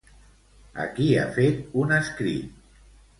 [0.83, 2.57] A qui ha fet un escrit?